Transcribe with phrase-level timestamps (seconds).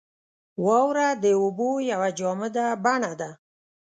[0.65, 3.29] •واوره د اوبو یوه جامده بڼه ده.